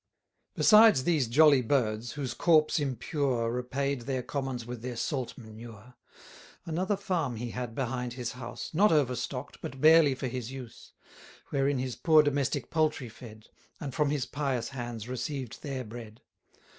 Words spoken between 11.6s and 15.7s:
his poor domestic poultry fed, And from his pious hands received